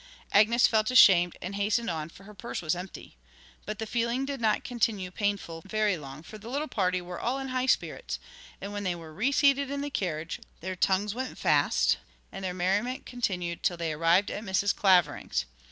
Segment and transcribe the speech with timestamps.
[0.31, 3.17] Agnes felt ashamed, and hastened on, for her purse was empty.
[3.67, 7.37] But the feeling did not continue painful very long, for the little party were all
[7.37, 8.17] in high spirits,
[8.59, 11.97] and when they were reseated in the carriage, their tongues went fast,
[12.31, 14.75] and their merriment continued till they arrived at Mrs.
[14.75, 15.45] Clavering's.